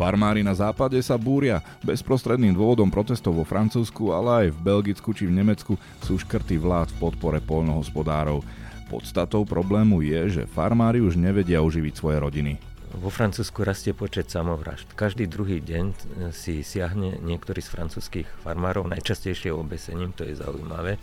[0.00, 1.60] Farmári na západe sa búria.
[1.84, 6.88] Bezprostredným dôvodom protestov vo Francúzsku, ale aj v Belgicku či v Nemecku sú škrty vlád
[6.96, 8.40] v podpore poľnohospodárov.
[8.88, 12.56] Podstatou problému je, že farmári už nevedia uživiť svoje rodiny.
[12.96, 14.88] Vo Francúzsku rastie počet samovražd.
[14.96, 15.92] Každý druhý deň
[16.32, 20.96] si siahne niektorý z francúzských farmárov, najčastejšie obesením, to je zaujímavé,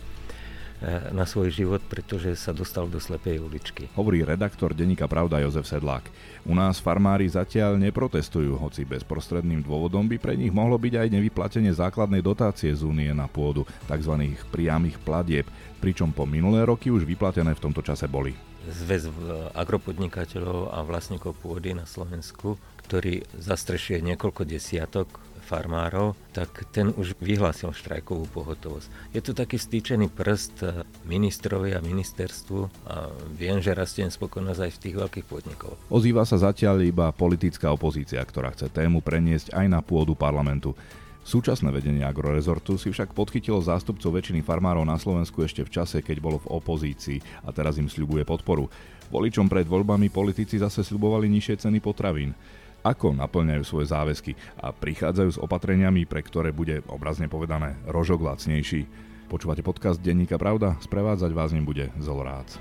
[1.10, 3.90] na svoj život, pretože sa dostal do slepej uličky.
[3.98, 6.06] Hovorí redaktor denníka Pravda Jozef Sedlák.
[6.46, 11.74] U nás farmári zatiaľ neprotestujú, hoci bezprostredným dôvodom by pre nich mohlo byť aj nevyplatenie
[11.74, 14.14] základnej dotácie z únie na pôdu, tzv.
[14.54, 15.50] priamých platieb,
[15.82, 18.32] pričom po minulé roky už vyplatené v tomto čase boli.
[18.68, 19.08] Zväz
[19.56, 25.08] agropodnikateľov a vlastníkov pôdy na Slovensku, ktorý zastrešuje niekoľko desiatok
[25.48, 29.16] farmárov, tak ten už vyhlásil štrajkovú pohotovosť.
[29.16, 34.72] Je to taký stýčený prst eh, ministrovi a ministerstvu a viem, že rastie spokojnosť aj
[34.76, 35.80] v tých veľkých podnikov.
[35.88, 40.76] Ozýva sa zatiaľ iba politická opozícia, ktorá chce tému preniesť aj na pôdu parlamentu.
[41.28, 46.24] Súčasné vedenie agrorezortu si však podchytilo zástupcov väčšiny farmárov na Slovensku ešte v čase, keď
[46.24, 48.72] bolo v opozícii a teraz im sľubuje podporu.
[49.12, 52.32] Voličom pred voľbami politici zase sľubovali nižšie ceny potravín
[52.88, 58.88] ako naplňajú svoje záväzky a prichádzajú s opatreniami, pre ktoré bude obrazne povedané rožok lacnejší.
[59.28, 60.80] Počúvate podcast Denníka Pravda?
[60.80, 62.56] Sprevádzať vás ním bude Zolorác.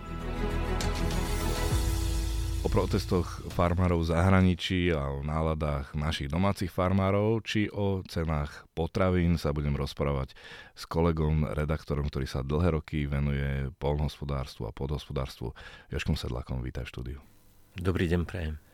[2.65, 9.39] O protestoch farmárov v zahraničí a o náladách našich domácich farmárov či o cenách potravín
[9.39, 10.35] sa budem rozprávať
[10.75, 15.55] s kolegom, redaktorom, ktorý sa dlhé roky venuje polnohospodárstvu a podhospodárstvu.
[15.95, 17.19] Joškom Sedlakom, vítaj v štúdiu.
[17.79, 18.66] Dobrý deň, prejem.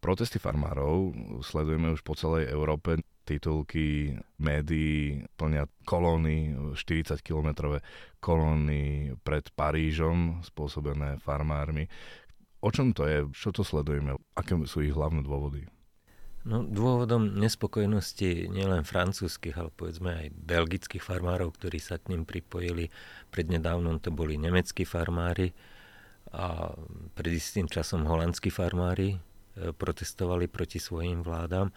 [0.00, 1.12] Protesty farmárov
[1.44, 3.04] sledujeme už po celej Európe.
[3.28, 7.84] Titulky médií plnia kolóny, 40-kilometrové
[8.18, 11.86] kolóny pred Parížom spôsobené farmármi.
[12.64, 13.28] O čom to je?
[13.30, 14.18] Čo to sledujeme?
[14.34, 15.68] Aké sú ich hlavné dôvody?
[16.40, 22.88] No, dôvodom nespokojnosti nielen francúzskych, ale povedzme aj belgických farmárov, ktorí sa k ním pripojili.
[23.28, 25.52] Prednedávnom to boli nemeckí farmári
[26.32, 26.72] a
[27.12, 29.20] pred istým časom holandskí farmári,
[29.54, 31.74] protestovali proti svojim vládam,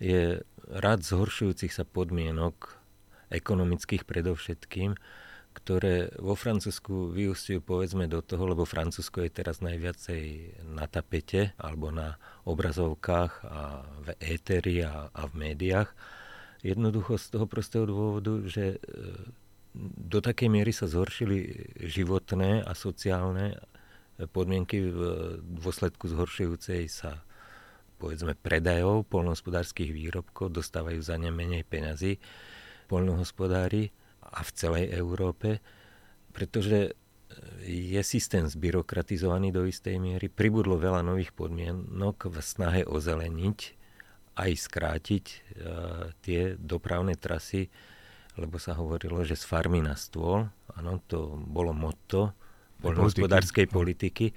[0.00, 0.40] je
[0.72, 2.80] rad zhoršujúcich sa podmienok,
[3.30, 4.98] ekonomických predovšetkým,
[5.50, 10.22] ktoré vo Francúzsku vyústiujú povedzme do toho, lebo Francúzsko je teraz najviacej
[10.66, 15.90] na tapete alebo na obrazovkách a v éteri a, a v médiách.
[16.62, 18.78] Jednoducho z toho prostého dôvodu, že e,
[19.98, 23.58] do takej miery sa zhoršili životné a sociálne
[24.28, 25.00] podmienky v
[25.40, 27.24] dôsledku zhoršujúcej sa
[28.00, 32.16] povedzme predajov polnohospodárských výrobkov, dostávajú za ne menej peňazí
[32.88, 33.92] polnohospodári
[34.24, 35.60] a v celej Európe,
[36.32, 36.96] pretože
[37.62, 43.58] je systém zbyrokratizovaný do istej miery, pribudlo veľa nových podmienok v snahe ozeleniť
[44.40, 45.36] aj skrátiť e,
[46.24, 47.68] tie dopravné trasy,
[48.40, 52.32] lebo sa hovorilo, že z farmy na stôl, áno, to bolo motto
[52.80, 54.32] poľnohospodárskej politiky.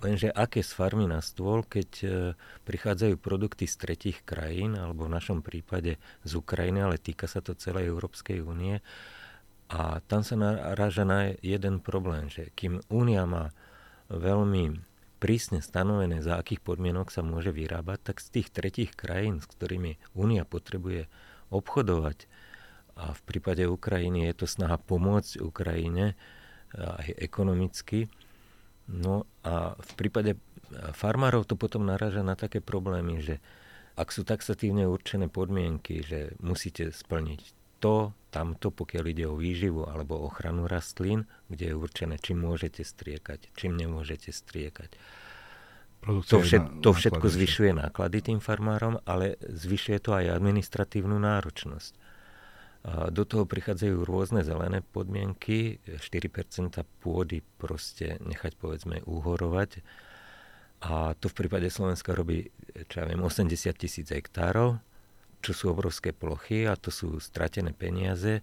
[0.00, 2.06] Lenže aké z farmy na stôl, keď e,
[2.64, 7.52] prichádzajú produkty z tretich krajín, alebo v našom prípade z Ukrajiny, ale týka sa to
[7.52, 8.80] celej Európskej únie.
[9.68, 13.52] A tam sa naráža na jeden problém, že kým únia má
[14.08, 14.80] veľmi
[15.20, 20.00] prísne stanovené, za akých podmienok sa môže vyrábať, tak z tých tretich krajín, s ktorými
[20.16, 21.12] únia potrebuje
[21.52, 22.24] obchodovať,
[23.00, 26.12] a v prípade Ukrajiny je to snaha pomôcť Ukrajine,
[26.76, 28.06] aj ekonomicky.
[28.90, 30.38] No a v prípade
[30.94, 33.42] farmárov to potom naráža na také problémy, že
[33.98, 37.40] ak sú taxatívne určené podmienky, že musíte splniť
[37.82, 43.50] to, tamto, pokiaľ ide o výživu alebo ochranu rastlín, kde je určené, čím môžete striekať,
[43.58, 44.94] čím nemôžete striekať.
[46.00, 51.92] to, všet, to všetko zvyšuje náklady tým farmárom, ale zvyšuje to aj administratívnu náročnosť.
[52.86, 59.84] Do toho prichádzajú rôzne zelené podmienky, 4% pôdy proste nechať povedzme uhorovať.
[60.80, 62.48] A to v prípade Slovenska robí,
[62.88, 64.80] čo ja viem, 80 tisíc hektárov,
[65.44, 68.40] čo sú obrovské plochy a to sú stratené peniaze.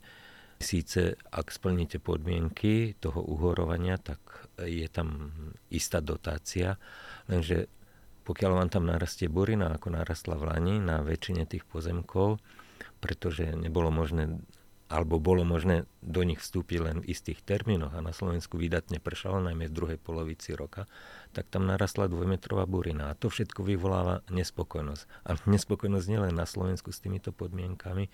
[0.61, 4.21] Síce ak splníte podmienky toho uhorovania, tak
[4.61, 5.33] je tam
[5.73, 6.77] istá dotácia,
[7.25, 7.69] lenže
[8.21, 12.41] pokiaľ vám tam narastie burina, ako narastla v Lani na väčšine tých pozemkov,
[13.07, 14.43] pretože nebolo možné
[14.87, 19.43] alebo bolo možné do nich vstúpiť len v istých termínoch a na Slovensku vydatne pršalo,
[19.43, 20.87] najmä v druhej polovici roka,
[21.35, 25.03] tak tam narastla dvojmetrová burina a to všetko vyvoláva nespokojnosť.
[25.27, 28.07] A nespokojnosť nielen na Slovensku s týmito podmienkami,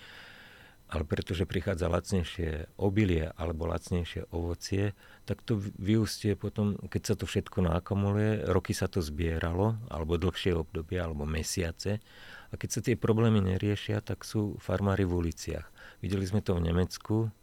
[0.94, 4.94] ale pretože prichádza lacnejšie obilie alebo lacnejšie ovocie,
[5.26, 10.54] tak to vyústie potom, keď sa to všetko nakumuluje, roky sa to zbieralo, alebo dlhšie
[10.54, 11.98] obdobie, alebo mesiace.
[12.54, 15.66] A keď sa tie problémy neriešia, tak sú farmári v uliciach.
[16.06, 17.34] Videli sme to v Nemecku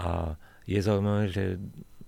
[0.00, 1.60] a je zaujímavé, že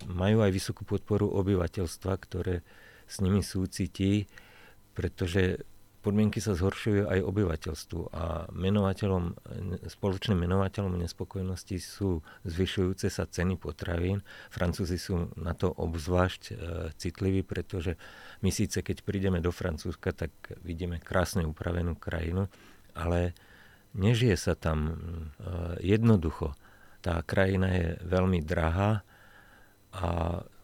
[0.09, 2.65] majú aj vysokú podporu obyvateľstva, ktoré
[3.05, 4.25] s nimi súcití,
[4.97, 5.69] pretože
[6.03, 9.39] podmienky sa zhoršujú aj obyvateľstvu a menovateľom,
[9.87, 14.27] spoločným menovateľom nespokojnosti sú zvyšujúce sa ceny potravín.
[14.51, 16.53] Francúzi sú na to obzvlášť e,
[16.99, 17.95] citliví, pretože
[18.43, 20.35] my síce keď prídeme do Francúzska, tak
[20.67, 22.51] vidíme krásne upravenú krajinu,
[22.99, 23.33] ale
[23.95, 24.95] nežije sa tam e,
[25.87, 26.59] jednoducho.
[26.99, 29.07] Tá krajina je veľmi drahá
[29.95, 30.09] a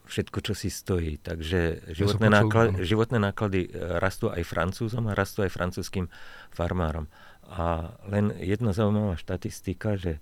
[0.08, 1.20] všetko, čo si stojí.
[1.20, 3.68] Takže životné, náklady, životné náklady
[4.00, 6.08] rastú aj francúzom a rastú aj francúzským
[6.48, 7.06] farmárom.
[7.48, 10.20] A len jedna zaujímavá štatistika, že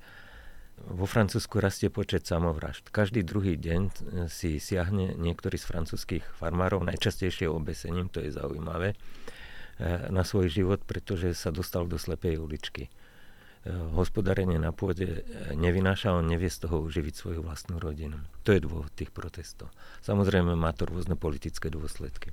[0.77, 2.93] vo Francúzsku rastie počet samovražd.
[2.93, 3.93] Každý druhý deň e,
[4.29, 8.97] si siahne niektorý z francúzských farmárov, najčastejšie obesením, to je zaujímavé, e,
[10.12, 12.93] na svoj život, pretože sa dostal do slepej uličky.
[13.67, 18.15] Eh, hospodárenie na pôde eh, nevynáša, on nevie z toho uživiť svoju vlastnú rodinu.
[18.47, 19.75] To je dôvod tých protestov.
[20.07, 22.31] Samozrejme má to rôzne politické dôsledky.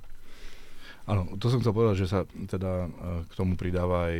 [1.10, 2.90] Áno, to som chcel povedať, že sa teda eh,
[3.26, 4.18] k tomu pridáva aj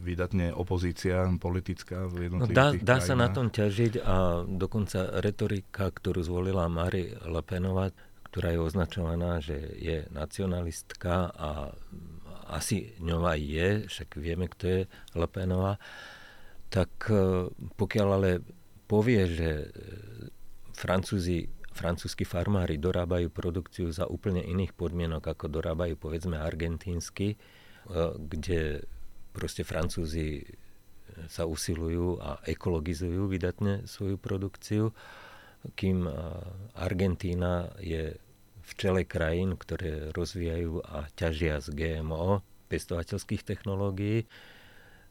[0.00, 6.24] vydatne opozícia politická v no dá, dá sa na tom ťažiť a dokonca retorika, ktorú
[6.24, 7.92] zvolila Marie Le Penová,
[8.32, 11.72] ktorá je označovaná, že je nacionalistka a
[12.54, 14.80] asi aj je, však vieme, kto je
[15.18, 15.82] Le Penová,
[16.70, 18.30] tak e, pokiaľ ale
[18.90, 19.68] povie, že e,
[20.74, 27.36] Francúzi, francúzski farmári dorábajú produkciu za úplne iných podmienok, ako dorábajú povedzme argentínsky, e,
[28.18, 28.82] kde
[29.30, 30.42] proste Francúzi
[31.30, 34.90] sa usilujú a ekologizujú vydatne svoju produkciu,
[35.78, 36.10] kým
[36.74, 38.18] Argentína je
[38.64, 42.40] v čele krajín, ktoré rozvíjajú a ťažia z GMO,
[42.72, 44.24] pestovateľských technológií,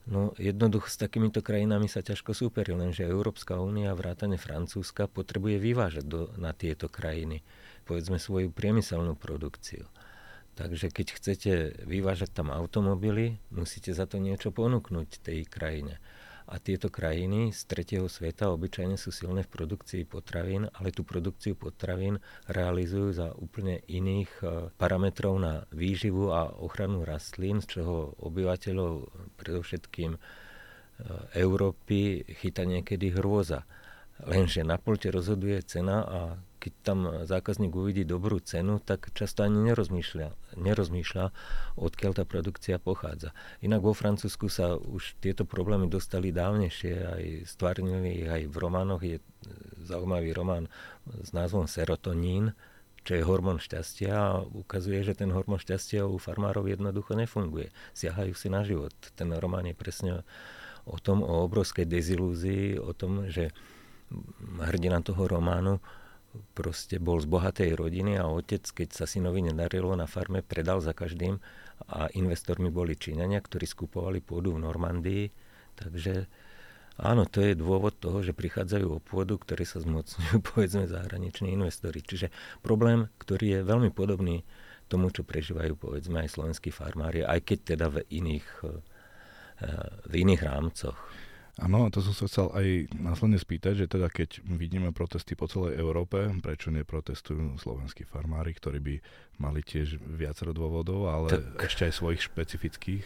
[0.04, 6.04] No jednoducho s takýmito krajinami sa ťažko súperí, lenže Európska únia, vrátane Francúzska, potrebuje vyvážať
[6.04, 7.40] do, na tieto krajiny,
[7.88, 9.88] povedzme svoju priemyselnú produkciu.
[10.60, 11.52] Takže keď chcete
[11.88, 16.04] vyvážať tam automobily, musíte za to niečo ponúknuť tej krajine.
[16.48, 21.56] A tieto krajiny z tretieho sveta obyčajne sú silné v produkcii potravín, ale tú produkciu
[21.56, 22.20] potravín
[22.52, 24.46] realizujú za úplne iných e,
[24.76, 29.08] parametrov na výživu a ochranu rastlín, z čoho obyvateľov
[29.40, 30.20] predovšetkým e,
[31.40, 33.64] Európy chyta niekedy hrôza.
[34.24, 36.20] Lenže na polte rozhoduje cena a
[36.64, 41.26] keď tam zákazník uvidí dobrú cenu, tak často ani nerozmýšľa, nerozmýšľa
[41.76, 43.36] odkiaľ tá produkcia pochádza.
[43.60, 49.04] Inak vo Francúzsku sa už tieto problémy dostali dávnejšie, aj stvárnili ich aj v románoch.
[49.04, 49.20] Je
[49.84, 50.72] zaujímavý román
[51.04, 52.56] s názvom Serotonín,
[53.04, 57.76] čo je hormón šťastia a ukazuje, že ten hormón šťastia u farmárov jednoducho nefunguje.
[57.92, 58.96] Siahajú si na život.
[59.20, 60.24] Ten román je presne
[60.88, 63.52] o tom, o obrovskej dezilúzii, o tom, že
[64.64, 65.84] hrdina toho románu
[66.54, 70.94] proste bol z bohatej rodiny a otec, keď sa synovi nedarilo na farme, predal za
[70.94, 71.38] každým
[71.90, 75.26] a investormi boli Číňania, ktorí skupovali pôdu v Normandii.
[75.74, 76.30] Takže
[77.02, 82.02] áno, to je dôvod toho, že prichádzajú o pôdu, ktoré sa zmocňujú povedzme zahraniční investori.
[82.02, 82.30] Čiže
[82.62, 84.46] problém, ktorý je veľmi podobný
[84.88, 88.78] tomu, čo prežívajú povedzme aj slovenskí farmári, aj keď teda v iných, eh,
[90.06, 90.98] v iných rámcoch.
[91.62, 92.68] Áno, to som sa chcel aj
[92.98, 98.82] následne spýtať, že teda keď vidíme protesty po celej Európe, prečo neprotestujú slovenskí farmári, ktorí
[98.82, 98.96] by
[99.38, 103.06] mali tiež viacero dôvodov, ale tak, ešte aj svojich špecifických?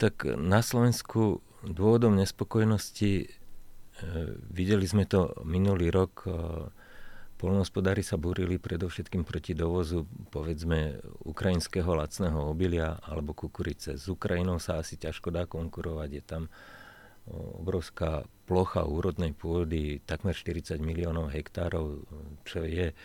[0.00, 3.26] Tak na Slovensku dôvodom nespokojnosti, e,
[4.48, 6.32] videli sme to minulý rok, e,
[7.36, 10.96] polnohospodári sa búrili predovšetkým proti dovozu povedzme
[11.28, 14.00] ukrajinského lacného obilia alebo kukurice.
[14.00, 16.42] S Ukrajinou sa asi ťažko dá konkurovať, je tam
[17.32, 22.04] obrovská plocha úrodnej pôdy, takmer 40 miliónov hektárov,
[22.48, 22.96] čo je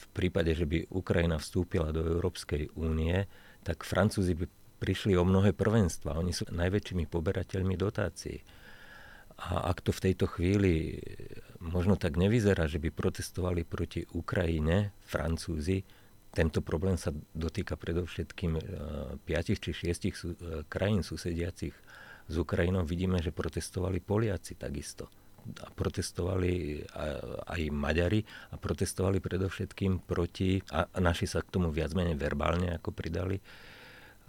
[0.00, 3.28] v prípade, že by Ukrajina vstúpila do Európskej únie,
[3.62, 4.46] tak Francúzi by
[4.80, 6.16] prišli o mnohé prvenstva.
[6.16, 8.40] Oni sú najväčšími poberateľmi dotácií.
[9.40, 11.00] A ak to v tejto chvíli
[11.60, 15.84] možno tak nevyzerá, že by protestovali proti Ukrajine, Francúzi,
[16.30, 18.52] tento problém sa dotýka predovšetkým
[19.26, 20.10] 5 e, či 6 e,
[20.70, 21.74] krajín susediacich
[22.30, 25.10] s Ukrajinou vidíme, že protestovali Poliaci takisto.
[25.66, 26.84] A protestovali
[27.48, 28.22] aj Maďari
[28.52, 33.40] a protestovali predovšetkým proti, a naši sa k tomu viac menej verbálne ako pridali,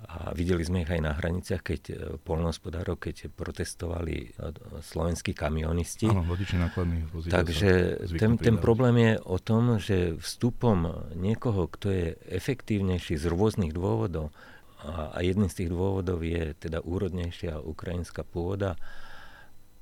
[0.01, 4.50] A videli sme ich aj na hraniciach, keď e, polnohospodárov, keď protestovali e,
[4.81, 6.10] slovenskí kamionisti.
[6.10, 7.38] Áno, vodiči nákladných vozidel.
[7.38, 7.72] Takže
[8.17, 14.34] ten, ten problém je o tom, že vstupom niekoho, kto je efektívnejší z rôznych dôvodov,
[14.82, 18.78] a, a jedným z tých dôvodov je teda úrodnejšia ukrajinská pôda,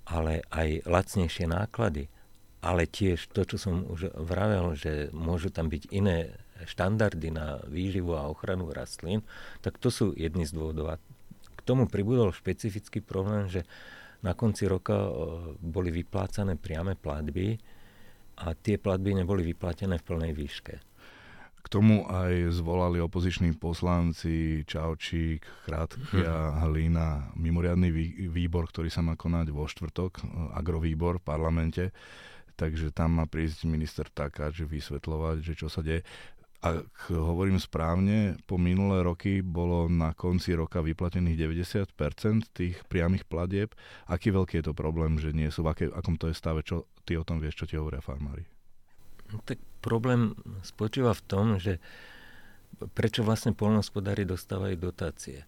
[0.03, 2.11] ale aj lacnejšie náklady,
[2.59, 8.19] ale tiež to, čo som už vravel, že môžu tam byť iné štandardy na výživu
[8.19, 9.23] a ochranu rastlín,
[9.63, 10.91] tak to sú jedny z dôvodov.
[10.91, 10.99] A
[11.55, 13.63] k tomu pribudol špecifický problém, že
[14.19, 15.07] na konci roka
[15.63, 17.55] boli vyplácané priame platby
[18.43, 20.88] a tie platby neboli vyplatené v plnej výške.
[21.59, 26.59] K tomu aj zvolali opoziční poslanci Čaučík, Krátka, hm.
[26.65, 27.91] Hlina, mimoriadný
[28.31, 30.23] výbor, ktorý sa má konať vo štvrtok,
[30.55, 31.85] agrovýbor v parlamente
[32.59, 36.03] takže tam má prísť minister Takáč vysvetľovať, že čo sa deje
[36.59, 43.71] ak hovorím správne, po minulé roky bolo na konci roka vyplatených 90% tých priamých platieb.
[44.11, 45.63] Aký veľký je to problém, že nie sú?
[45.63, 46.59] V aké, akom to je stave?
[46.67, 48.58] Čo ty o tom vieš, čo ti hovoria farmári?
[49.45, 51.77] Tak problém spočíva v tom, že
[52.95, 55.43] prečo vlastne polnospodári dostávajú dotácie.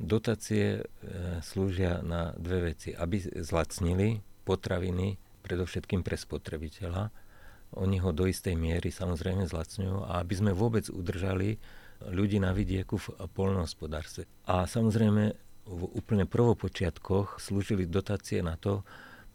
[0.00, 0.82] Dotácie e,
[1.44, 2.96] slúžia na dve veci.
[2.96, 7.12] Aby zlacnili potraviny, predovšetkým pre spotrebiteľa,
[7.72, 11.56] oni ho do istej miery samozrejme zlacňujú a aby sme vôbec udržali
[12.04, 14.28] ľudí na vidieku v polnohospodárstve.
[14.44, 18.82] A samozrejme v úplne prvopočiatkoch slúžili dotácie na to,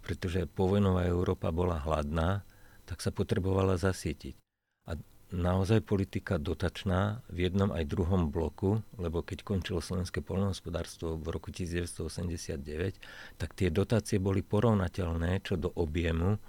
[0.03, 2.43] pretože povojnová Európa bola hladná,
[2.87, 4.39] tak sa potrebovala zasietiť.
[4.87, 4.95] A
[5.35, 11.51] naozaj politika dotačná v jednom aj druhom bloku, lebo keď končilo slovenské polnohospodárstvo v roku
[11.51, 12.95] 1989,
[13.35, 16.39] tak tie dotácie boli porovnateľné čo do objemu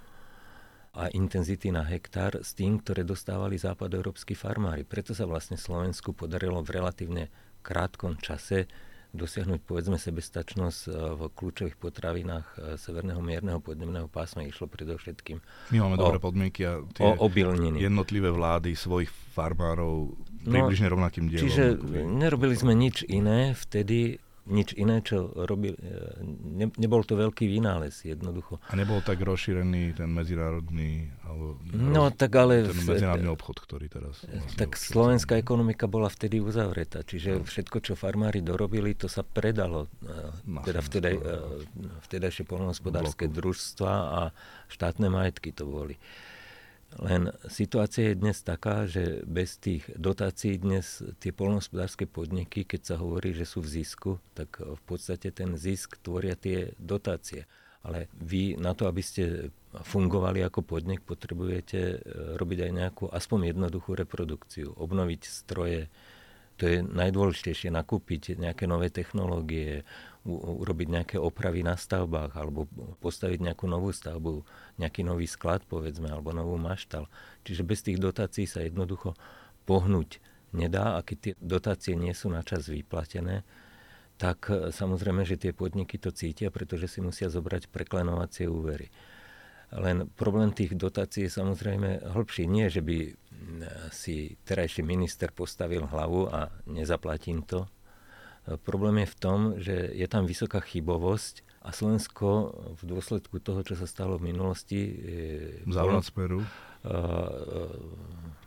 [0.95, 4.87] a intenzity na hektár s tým, ktoré dostávali západoeurópsky farmári.
[4.87, 7.23] Preto sa vlastne Slovensku podarilo v relatívne
[7.61, 8.65] krátkom čase
[9.09, 15.41] dosiahnuť povedzme sebestačnosť e, v kľúčových potravinách e, severného mierneho podnebného pásma išlo predovšetkým
[15.73, 17.81] My máme o, dobré podmienky a tie o obilniny.
[17.81, 20.13] jednotlivé vlády svojich farmárov
[20.45, 21.41] no, približne no, rovnakým dielom.
[21.41, 21.63] Čiže
[22.05, 25.93] nerobili sme nič iné vtedy, nič iné, čo robil, e,
[26.25, 28.57] ne, nebol to veľký vynález jednoducho.
[28.67, 33.85] A nebol tak rozšírený ten medzinárodný, alebo no, roz, tak ale ten medzinárodný obchod, ktorý
[33.87, 34.25] teraz...
[34.25, 39.21] E, vlastne tak slovenská ekonomika bola vtedy uzavretá, čiže všetko, čo farmári dorobili, to sa
[39.21, 39.85] predalo,
[40.49, 41.15] Na e, teda vtedaj,
[42.09, 44.21] vtedajšie polnohospodárske družstva a
[44.67, 45.95] štátne majetky to boli.
[46.97, 52.95] Len situácia je dnes taká, že bez tých dotácií dnes tie polnohospodárske podniky, keď sa
[52.97, 57.45] hovorí, že sú v zisku, tak v podstate ten zisk tvoria tie dotácie.
[57.85, 61.97] Ale vy na to, aby ste fungovali ako podnik, potrebujete e,
[62.35, 65.87] robiť aj nejakú aspoň jednoduchú reprodukciu, obnoviť stroje,
[66.59, 69.87] to je najdôležitejšie, nakúpiť nejaké nové technológie,
[70.27, 72.67] urobiť nejaké opravy na stavbách alebo
[72.99, 74.43] postaviť nejakú novú stavbu,
[74.75, 77.07] nejaký nový sklad povedzme alebo novú maštal.
[77.47, 79.15] Čiže bez tých dotácií sa jednoducho
[79.63, 80.19] pohnúť
[80.51, 83.47] nedá a keď tie dotácie nie sú na čas vyplatené,
[84.19, 88.91] tak e, samozrejme, že tie podniky to cítia, pretože si musia zobrať preklenovacie úvery.
[89.69, 92.49] Len problém tých dotácií je samozrejme hĺbší.
[92.49, 92.97] Nie, že by
[93.93, 97.69] si terajší minister postavil hlavu a nezaplatím to,
[98.57, 102.27] Problém je v tom, že je tam vysoká chybovosť a Slovensko
[102.79, 104.79] v dôsledku toho, čo sa stalo v minulosti...
[105.69, 106.41] Závrat Smeru.
[106.79, 107.67] Uh,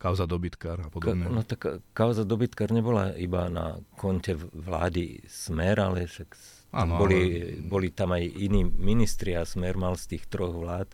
[0.01, 1.29] kauza dobytkár a podobne.
[1.29, 6.33] Ka, no tak kauza dobytkár nebola iba na konte vlády Smer, ale však
[6.73, 7.63] ano, boli, ale...
[7.69, 10.89] boli tam aj iní ministri a Smer mal z tých troch vlád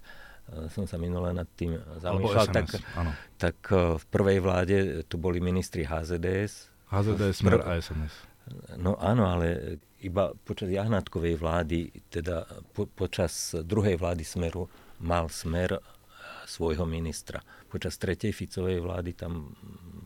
[0.72, 2.66] som sa minule nad tým zamýšľal, tak,
[3.36, 6.72] tak v prvej vláde tu boli ministri HZDS.
[6.88, 8.14] HZDS, Smer a SNS.
[8.80, 14.72] No áno, ale iba počas Jahnátkovej vlády, teda po, počas druhej vlády Smeru
[15.04, 15.76] mal Smer
[16.48, 17.44] svojho ministra.
[17.68, 19.52] Počas tretej Ficovej vlády tam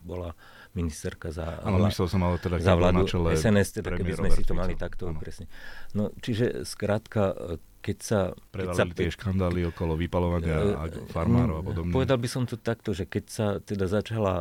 [0.03, 0.35] bola
[0.73, 1.93] ministerka za, ano, vlá...
[1.93, 4.53] myslel som ale teda, za vládu na čele SNS, teda keby sme Robert si to
[4.57, 5.21] mali takto ano.
[5.21, 5.45] presne.
[5.93, 7.37] No, čiže skrátka,
[7.85, 8.19] keď sa...
[8.49, 11.93] Predali keď sa, tie škandály okolo vypalovania uh, farmárov a podobne.
[11.93, 14.35] Povedal by som to takto, že keď sa teda začala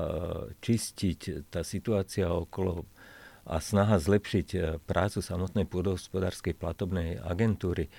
[0.65, 2.89] čistiť tá situácia okolo
[3.43, 7.91] a snaha zlepšiť e, prácu samotnej pôdohospodárskej platobnej agentúry,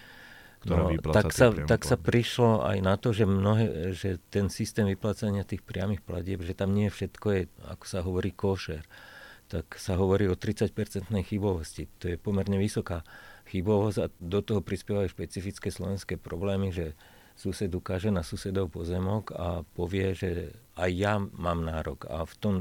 [0.68, 5.44] no, tak, sa, tak sa prišlo aj na to, že, mnohé, že ten systém vyplácania
[5.44, 8.84] tých priamých platieb, že tam nie všetko je, ako sa hovorí, košer.
[9.52, 11.92] Tak sa hovorí o 30-percentnej chybovosti.
[12.02, 13.04] To je pomerne vysoká
[13.52, 16.96] chybovosť a do toho prispievajú špecifické slovenské problémy, že
[17.36, 22.56] sused ukáže na susedov pozemok a povie, že aj ja mám nárok a v tom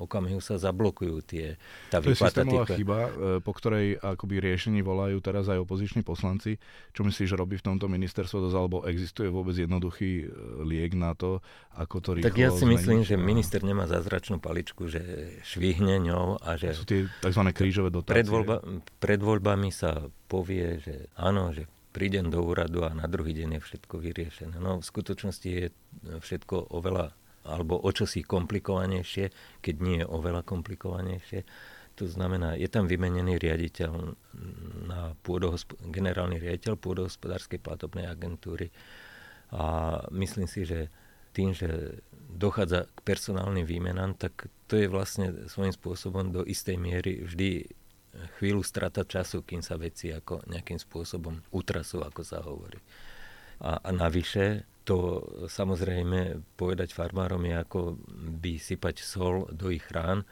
[0.00, 1.60] okamihu sa zablokujú tie
[1.92, 2.80] tá To je systémová tých...
[2.80, 3.10] chyba, e,
[3.44, 6.56] po ktorej akoby riešení volajú teraz aj opoziční poslanci.
[6.96, 10.26] Čo myslíš, že robí v tomto ministerstvo dosť, alebo existuje vôbec jednoduchý e,
[10.64, 11.44] liek na to,
[11.76, 12.74] ako to rýchlo Tak ja si zmeniť?
[12.80, 15.02] myslím, že minister nemá zázračnú paličku, že
[15.44, 16.72] švihne ňou a že...
[16.72, 17.42] To sú tie tzv.
[17.52, 18.24] krížové dotácie.
[18.24, 18.56] Pred, voľba,
[18.96, 23.64] pred voľbami sa povie, že áno, že prídem do úradu a na druhý deň je
[23.64, 24.56] všetko vyriešené.
[24.60, 25.66] No v skutočnosti je
[26.20, 27.16] všetko oveľa
[27.48, 29.32] alebo o čosi komplikovanejšie,
[29.64, 31.48] keď nie je oveľa komplikovanejšie.
[31.96, 33.90] To znamená, je tam vymenený riaditeľ
[34.86, 38.70] na pôdohosp- generálny riaditeľ pôdohospodárskej platobnej agentúry
[39.50, 40.92] a myslím si, že
[41.32, 47.24] tým, že dochádza k personálnym výmenám, tak to je vlastne svojím spôsobom do istej miery
[47.24, 47.66] vždy
[48.38, 52.80] chvíľu strata času, kým sa veci ako nejakým spôsobom utrasú, ako sa hovorí.
[53.62, 55.20] A, a navyše, to
[55.50, 57.80] samozrejme povedať farmárom je ako
[58.40, 60.24] by sypať sol do ich rán,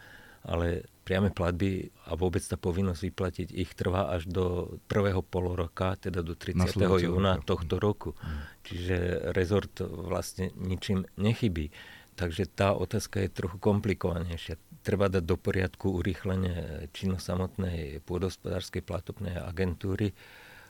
[0.46, 6.22] ale priame platby a vôbec tá povinnosť vyplatiť ich trvá až do prvého poloroka, teda
[6.22, 6.78] do 30.
[7.02, 8.14] júna tohto roku.
[8.14, 8.42] Mm.
[8.62, 8.96] Čiže
[9.34, 11.74] rezort vlastne ničím nechybí.
[12.16, 19.34] Takže tá otázka je trochu komplikovanejšia treba dať do poriadku urýchlenie činnosť samotnej pôdospodárskej platobnej
[19.34, 20.14] agentúry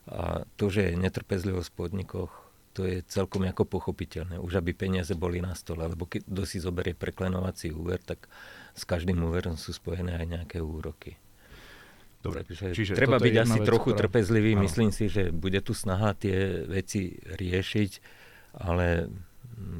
[0.08, 2.32] a to, že je netrpezlivosť v podnikoch,
[2.72, 4.40] to je celkom ako pochopiteľné.
[4.40, 8.24] Už aby peniaze boli na stole, lebo keď kto si zoberie preklenovací úver, tak
[8.72, 11.20] s každým úverom sú spojené aj nejaké úroky.
[12.24, 14.00] Dobre, Takže čiže treba byť asi vec, trochu ktorá...
[14.08, 14.56] trpezlivý.
[14.56, 14.64] Áno.
[14.64, 17.92] Myslím si, že bude tu snaha tie veci riešiť,
[18.66, 19.12] ale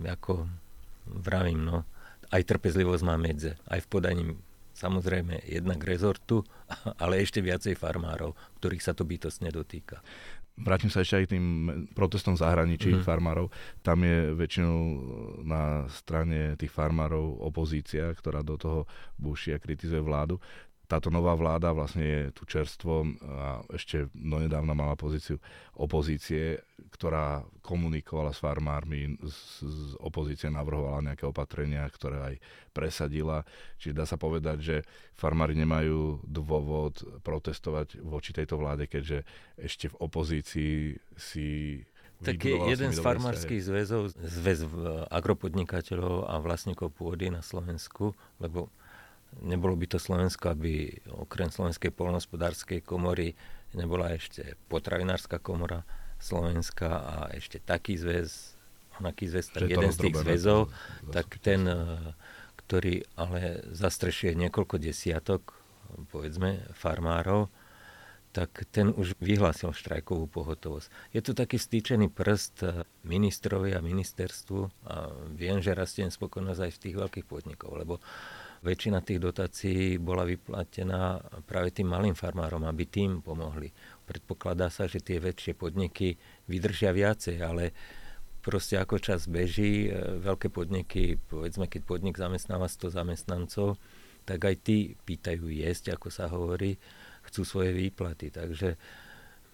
[0.07, 0.47] ako
[1.27, 1.83] vravím, no,
[2.31, 4.23] aj trpezlivosť má medze, aj v podaní
[4.77, 6.45] samozrejme jednak rezortu,
[7.03, 10.05] ale ešte viacej farmárov, ktorých sa to bytostne dotýka.
[10.57, 11.47] Vrátim sa ešte aj k tým
[11.93, 13.05] protestom zahraničí mm.
[13.05, 13.53] farmárov.
[13.85, 14.77] Tam je väčšinou
[15.45, 18.89] na strane tých farmárov opozícia, ktorá do toho
[19.21, 20.41] búši a kritizuje vládu
[20.87, 25.43] táto nová vláda vlastne je tu čerstvo a ešte donedávna mala pozíciu
[25.75, 26.63] opozície,
[26.95, 32.35] ktorá komunikovala s farmármi, z, z opozície navrhovala nejaké opatrenia, ktoré aj
[32.71, 33.43] presadila.
[33.83, 34.77] Čiže dá sa povedať, že
[35.19, 39.27] farmári nemajú dôvod protestovať voči tejto vláde, keďže
[39.59, 40.75] ešte v opozícii
[41.19, 41.83] si
[42.17, 44.65] tak je jeden z farmárskych zväzov, zväz
[45.13, 48.73] agropodnikateľov a vlastníkov pôdy na Slovensku, lebo
[49.43, 53.37] nebolo by to Slovensko, aby okrem Slovenskej polnospodárskej komory
[53.77, 55.85] nebola ešte potravinárska komora
[56.17, 58.57] Slovenska a ešte taký zväz,
[58.97, 60.73] onaký zväz, tak jeden z tých zväzov,
[61.13, 61.79] tak ten, eh,
[62.65, 65.53] ktorý ale zastrešuje niekoľko desiatok,
[66.09, 67.53] povedzme, farmárov,
[68.33, 70.93] tak ten už vyhlásil štrajkovú pohotovosť.
[71.17, 76.73] Je tu taký stýčený prst eh, ministrovi a ministerstvu a viem, že rastie spokojnosť aj
[76.73, 78.01] v tých veľkých podnikov, lebo
[78.63, 83.69] väčšina tých dotácií bola vyplatená práve tým malým farmárom, aby tým pomohli.
[84.07, 86.17] Predpokladá sa, že tie väčšie podniky
[86.49, 87.75] vydržia viacej, ale
[88.41, 93.75] proste ako čas beží, e, veľké podniky, povedzme, keď podnik zamestnáva 100 zamestnancov,
[94.23, 96.79] tak aj tí pýtajú jesť, ako sa hovorí,
[97.27, 98.31] chcú svoje výplaty.
[98.31, 98.79] Takže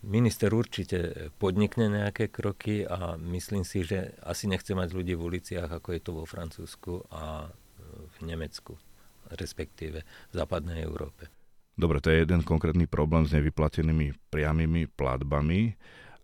[0.04, 5.72] minister určite podnikne nejaké kroky a myslím si, že asi nechce mať ľudí v uliciach,
[5.72, 7.48] ako je to vo Francúzsku a
[7.88, 8.76] v Nemecku
[9.34, 11.28] respektíve v západnej Európe.
[11.72, 15.72] Dobre, to je jeden konkrétny problém s nevyplatenými priamými platbami.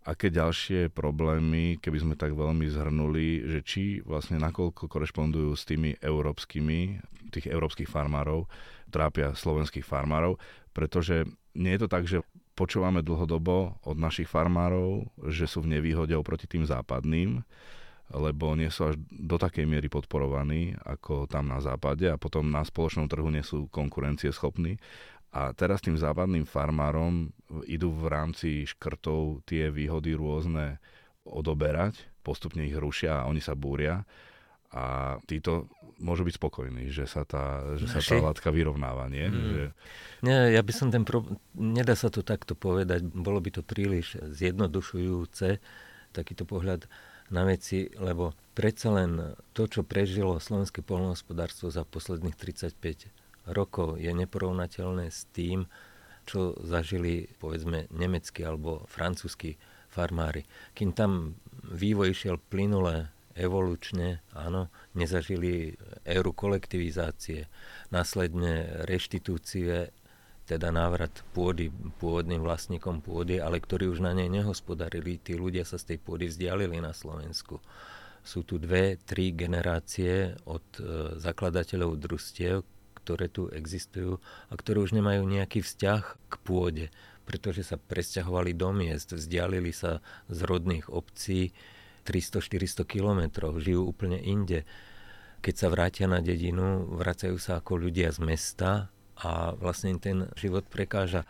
[0.05, 5.97] Aké ďalšie problémy, keby sme tak veľmi zhrnuli, že či vlastne nakoľko korešpondujú s tými
[5.99, 7.01] európskymi,
[7.33, 8.49] tých európskych farmárov,
[8.89, 10.37] trápia slovenských farmárov,
[10.73, 12.25] pretože nie je to tak, že
[12.57, 17.41] počúvame dlhodobo od našich farmárov, že sú v nevýhode oproti tým západným,
[18.13, 22.65] lebo nie sú až do takej miery podporovaní ako tam na západe a potom na
[22.65, 24.81] spoločnom trhu nie sú konkurencieschopní.
[25.29, 27.29] A teraz tým západným farmárom
[27.69, 30.81] idú v rámci škrtov tie výhody rôzne
[31.21, 34.01] odoberať, postupne ich rušia a oni sa búria
[34.73, 39.25] a títo môžu byť spokojní, že sa tá, že sa tá látka vyrovnáva, nie?
[39.25, 39.33] Mm.
[39.33, 39.63] Že...
[40.23, 41.25] Nie, ja by som ten pro...
[41.57, 45.59] Nedá sa to takto povedať, bolo by to príliš zjednodušujúce,
[46.13, 46.85] takýto pohľad
[47.29, 54.11] na veci, lebo predsa len to, čo prežilo slovenské polnohospodárstvo za posledných 35 rokov, je
[54.13, 55.69] neporovnateľné s tým,
[56.29, 59.57] čo zažili povedzme nemeckí alebo francúzskí
[59.89, 60.45] farmári.
[60.77, 67.47] Kým tam vývoj išiel plynule, evolučne, áno, nezažili éru kolektivizácie,
[67.87, 69.95] následne reštitúcie
[70.49, 71.69] teda návrat pôdy
[72.01, 75.21] pôvodným vlastníkom pôdy, ale ktorí už na nej nehospodarili.
[75.21, 77.61] Tí ľudia sa z tej pôdy vzdialili na Slovensku.
[78.19, 82.67] sú tu dve, tri generácie od e, zakladateľov družstiev,
[82.99, 84.19] ktoré tu existujú
[84.51, 86.85] a ktoré už nemajú nejaký vzťah k pôde,
[87.23, 91.55] pretože sa presťahovali do miest, vzdialili sa z rodných obcí
[92.03, 94.67] 300-400 kilometrov, žijú úplne inde.
[95.39, 100.65] Keď sa vrátia na dedinu, vracajú sa ako ľudia z mesta a vlastne ten život
[100.67, 101.27] prekáža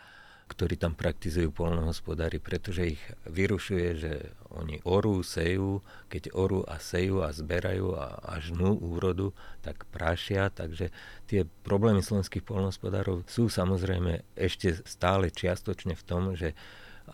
[0.50, 4.12] ktorí tam praktizujú polnohospodári, pretože ich vyrušuje, že
[4.50, 5.78] oni orú, sejú,
[6.10, 9.30] keď orú a sejú a zberajú a, a žnú úrodu,
[9.62, 10.90] tak prášia, takže
[11.30, 16.58] tie problémy slovenských polnohospodárov sú samozrejme ešte stále čiastočne v tom, že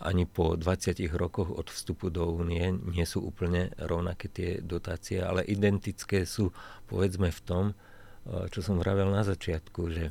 [0.01, 5.45] ani po 20 rokoch od vstupu do únie nie sú úplne rovnaké tie dotácie, ale
[5.45, 6.49] identické sú
[6.89, 7.65] povedzme v tom,
[8.49, 10.05] čo som vravel na začiatku, že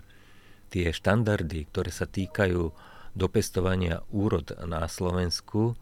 [0.77, 2.69] tie štandardy, ktoré sa týkajú
[3.17, 5.73] dopestovania úrod na Slovensku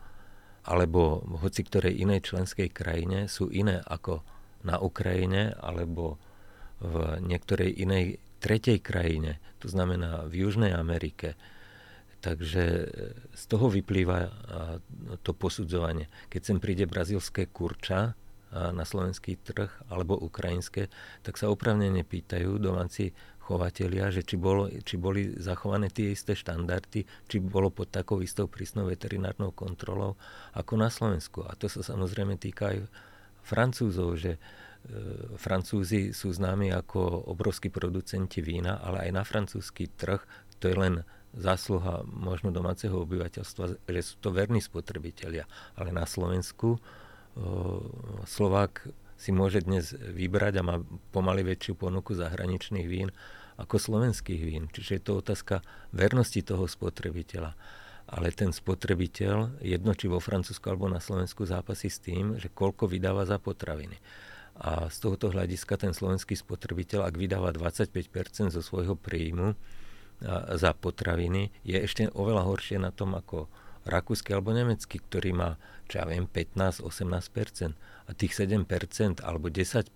[0.62, 4.22] alebo hoci ktorej inej členskej krajine sú iné ako
[4.62, 6.22] na Ukrajine alebo
[6.78, 11.34] v niektorej inej tretej krajine, to znamená v Južnej Amerike.
[12.22, 12.64] Takže
[13.34, 14.30] z toho vyplýva
[15.26, 16.06] to posudzovanie.
[16.30, 18.14] Keď sem príde brazilské kurča
[18.54, 20.86] na slovenský trh alebo ukrajinské,
[21.26, 23.10] tak sa opravnene pýtajú domáci
[23.44, 28.48] chovatelia, že či, bolo, či boli zachované tie isté štandardy, či bolo pod takou istou
[28.48, 30.16] prísnou veterinárnou kontrolou
[30.56, 31.44] ako na Slovensku.
[31.44, 32.88] A to sa samozrejme týka aj
[33.44, 34.40] Francúzov, že e,
[35.36, 40.24] Francúzi sú známi ako obrovskí producenti vína, ale aj na francúzsky trh
[40.56, 41.04] to je len
[41.36, 45.44] zásluha možno domáceho obyvateľstva, že sú to verní spotrebitelia.
[45.76, 46.80] Ale na Slovensku e,
[48.24, 50.76] Slovák si môže dnes vybrať a má
[51.08, 53.08] pomaly väčšiu ponuku zahraničných vín
[53.56, 54.68] ako slovenských vín.
[54.68, 55.64] Čiže je to otázka
[55.96, 57.56] vernosti toho spotrebiteľa.
[58.04, 62.84] Ale ten spotrebiteľ, jedno či vo Francúzsku alebo na Slovensku, zápasí s tým, že koľko
[62.84, 63.96] vydáva za potraviny.
[64.60, 69.56] A z tohoto hľadiska ten slovenský spotrebiteľ, ak vydáva 25% zo svojho príjmu
[70.52, 73.48] za potraviny, je ešte oveľa horšie na tom ako
[73.88, 75.56] rakúsky alebo nemecký, ktorý má,
[75.88, 77.72] čo ja viem, 15-18%
[78.04, 78.68] a tých 7%
[79.24, 79.88] alebo 10%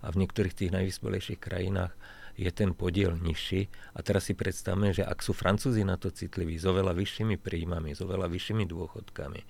[0.00, 1.96] a v niektorých tých najvyspelejších krajinách
[2.34, 3.70] je ten podiel nižší.
[3.94, 7.94] A teraz si predstavme, že ak sú Francúzi na to citliví s oveľa vyššími príjmami,
[7.94, 9.40] s oveľa vyššími dôchodkami,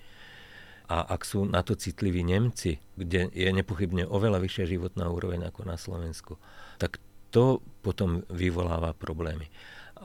[0.85, 5.65] a ak sú na to citliví Nemci, kde je nepochybne oveľa vyššia životná úroveň ako
[5.65, 6.37] na Slovensku,
[6.77, 7.01] tak
[7.33, 9.49] to potom vyvoláva problémy.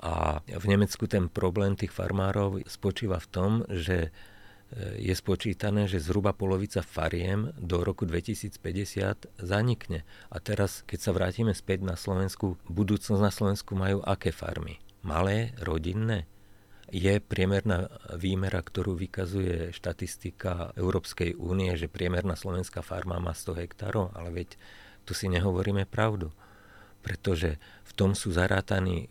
[0.00, 4.08] A v Nemecku ten problém tých farmárov spočíva v tom, že
[4.98, 10.06] je spočítané, že zhruba polovica fariem do roku 2050 zanikne.
[10.30, 14.78] A teraz, keď sa vrátime späť na Slovensku, budúcnosť na Slovensku majú aké farmy?
[15.02, 16.30] Malé, rodinné?
[16.90, 17.86] Je priemerná
[18.18, 24.58] výmera, ktorú vykazuje štatistika Európskej únie, že priemerná slovenská farma má 100 hektárov, ale veď
[25.06, 26.30] tu si nehovoríme pravdu.
[27.02, 29.10] Pretože v tom sú zarátaní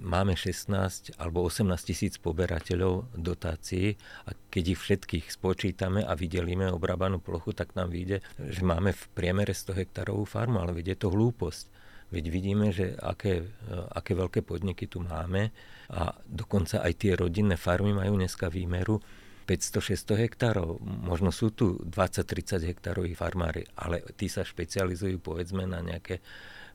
[0.00, 7.20] máme 16 alebo 18 tisíc poberateľov dotácií a keď ich všetkých spočítame a vydelíme obrábanú
[7.20, 11.08] plochu, tak nám vyjde, že máme v priemere 100 hektárovú farmu, ale veď je to
[11.12, 11.64] hlúposť.
[12.06, 13.50] Veď vidíme, že aké,
[13.90, 15.50] aké veľké podniky tu máme
[15.90, 19.02] a dokonca aj tie rodinné farmy majú dneska výmeru
[19.46, 20.82] 500-600 hektárov.
[20.82, 26.22] Možno sú tu 20-30 hektároví farmári, ale tí sa špecializujú povedzme na nejaké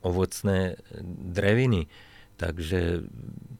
[0.03, 0.79] ovocné
[1.31, 1.87] dreviny
[2.41, 3.05] Takže,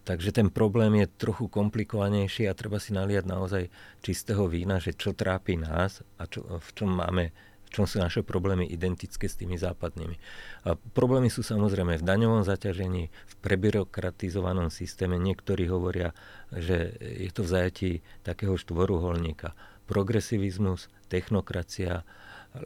[0.02, 3.64] takže ten problém je trochu komplikovanejší a treba si naliať naozaj
[4.02, 7.30] čistého vína, že čo trápi nás a čo, v čom máme
[7.72, 10.20] čom sú naše problémy identické s tými západnými.
[10.68, 15.16] A problémy sú samozrejme v daňovom zaťažení, v prebyrokratizovanom systéme.
[15.16, 16.12] Niektorí hovoria,
[16.52, 17.92] že je to v zajatí
[18.28, 19.56] takého štvoruholníka.
[19.88, 22.04] Progresivizmus, technokracia,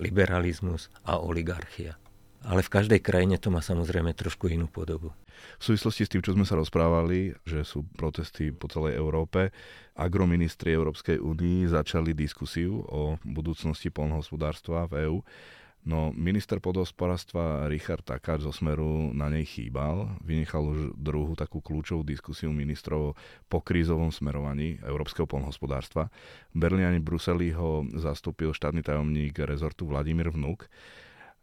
[0.01, 2.01] liberalizmus a oligarchia.
[2.45, 5.09] Ale v každej krajine to má samozrejme trošku inú podobu.
[5.57, 9.49] V súvislosti s tým, čo sme sa rozprávali, že sú protesty po celej Európe,
[9.97, 15.17] agroministri Európskej únii začali diskusiu o budúcnosti polnohospodárstva v EÚ.
[15.85, 20.17] No minister podhospodárstva Richard Takáč zo Smeru na nej chýbal.
[20.25, 23.13] Vynechal už druhú takú kľúčovú diskusiu ministrov
[23.45, 26.09] po krízovom smerovaní európskeho polnohospodárstva.
[26.53, 30.65] V Berlíne Bruseli ho zastúpil štátny tajomník rezortu Vladimír Vnuk.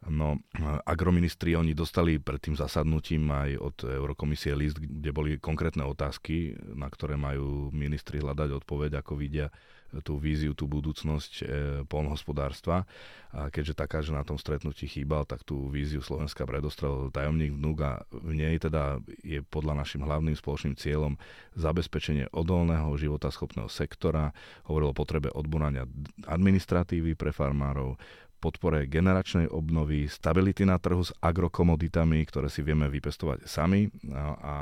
[0.03, 0.35] No,
[0.83, 6.91] agroministri, oni dostali pred tým zasadnutím aj od Eurokomisie list, kde boli konkrétne otázky, na
[6.91, 9.55] ktoré majú ministri hľadať odpoveď, ako vidia
[10.01, 11.45] tú víziu, tú budúcnosť e,
[11.85, 12.89] polnohospodárstva.
[13.33, 17.79] A keďže taká, že na tom stretnutí chýbal, tak tú víziu Slovenska predostrel tajomník vnúk
[17.85, 21.21] a v nej teda je podľa našim hlavným spoločným cieľom
[21.57, 24.33] zabezpečenie odolného životaschopného sektora,
[24.65, 25.85] hovoril o potrebe odborania
[26.25, 28.01] administratívy pre farmárov,
[28.43, 34.55] podpore generačnej obnovy, stability na trhu s agrokomoditami, ktoré si vieme vypestovať sami a, a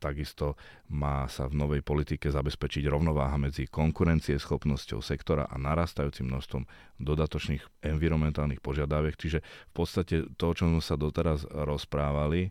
[0.00, 0.56] takisto
[0.88, 6.64] má sa v novej politike zabezpečiť rovnováha medzi konkurencieschopnosťou sektora a narastajúcim množstvom
[6.96, 9.20] dodatočných environmentálnych požiadaviek.
[9.20, 12.48] Čiže v podstate to, o čom sa doteraz rozprávali,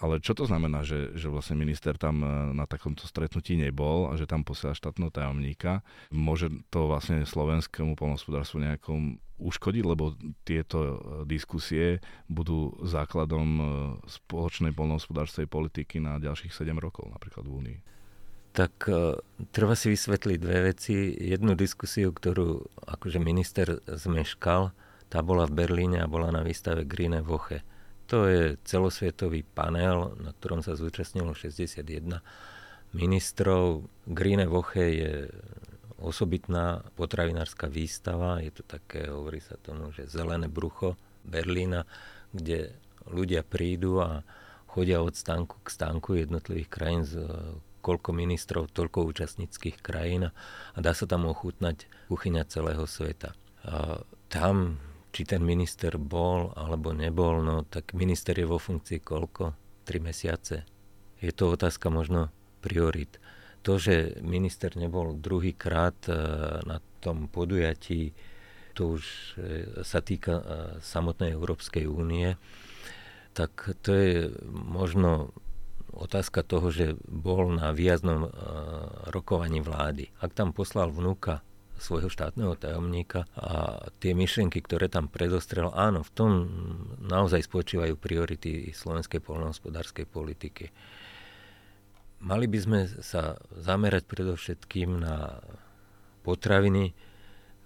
[0.00, 4.16] ale čo to znamená, že, že vlastne minister tam e, na takomto stretnutí nebol a
[4.20, 5.80] že tam posiela štátneho tajomníka?
[6.12, 10.92] Môže to vlastne slovenskému polnohospodárstvu nejakom uškodiť, lebo tieto e,
[11.28, 13.64] diskusie budú základom e,
[14.08, 17.78] spoločnej polnohospodárskej politiky na ďalších 7 rokov, napríklad v Únii.
[18.56, 18.88] Tak
[19.52, 21.12] treba si vysvetliť dve veci.
[21.12, 24.72] Jednu diskusiu, ktorú akože minister zmeškal,
[25.12, 27.60] tá bola v Berlíne a bola na výstave Grine Woche
[28.06, 32.22] to je celosvietový panel, na ktorom sa zúčastnilo 61
[32.94, 33.86] ministrov.
[34.06, 35.12] Green Voche je
[35.98, 40.94] osobitná potravinárska výstava, je to také, hovorí sa tomu, že zelené brucho
[41.26, 41.88] Berlína,
[42.30, 42.76] kde
[43.08, 44.22] ľudia prídu a
[44.70, 47.24] chodia od stánku k stánku jednotlivých krajín z
[47.80, 53.38] koľko ministrov, toľko účastníckých krajín a dá sa tam ochutnať kuchyňa celého sveta.
[53.62, 54.82] A tam
[55.16, 59.56] či ten minister bol alebo nebol, no tak minister je vo funkcii koľko?
[59.88, 60.68] 3 mesiace.
[61.16, 62.28] Je to otázka možno
[62.60, 63.16] priorit.
[63.64, 66.12] To, že minister nebol druhýkrát e,
[66.68, 68.12] na tom podujatí,
[68.76, 70.44] to už e, sa týka e,
[70.84, 72.36] samotnej Európskej únie,
[73.32, 74.12] tak to je
[74.52, 75.32] možno
[75.96, 78.28] otázka toho, že bol na výjaznom
[79.08, 80.12] rokovaní vlády.
[80.20, 81.40] Ak tam poslal vnúka
[81.76, 86.30] svojho štátneho tajomníka a tie myšlienky, ktoré tam predostrel, áno, v tom
[87.04, 90.72] naozaj spočívajú priority slovenskej poľnohospodárskej politiky.
[92.24, 95.44] Mali by sme sa zamerať predovšetkým na
[96.24, 96.96] potraviny,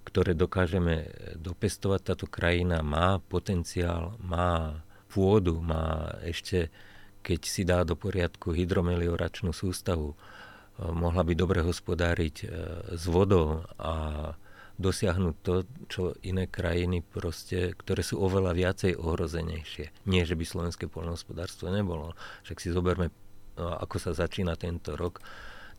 [0.02, 1.06] ktoré dokážeme
[1.38, 2.00] dopestovať.
[2.02, 6.68] Táto krajina má potenciál, má pôdu, má ešte,
[7.22, 10.18] keď si dá do poriadku hydromelioračnú sústavu,
[10.88, 12.46] mohla by dobre hospodáriť e,
[12.96, 13.92] s vodou a
[14.80, 15.54] dosiahnuť to,
[15.92, 20.08] čo iné krajiny proste, ktoré sú oveľa viacej ohrozenejšie.
[20.08, 22.16] Nie, že by slovenské poľnohospodárstvo nebolo.
[22.48, 23.12] Však si zoberme,
[23.60, 25.20] no, ako sa začína tento rok,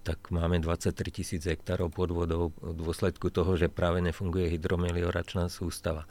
[0.02, 6.06] tak máme 23 tisíc hektárov pod vodou v dôsledku toho, že práve nefunguje hydromelioračná sústava.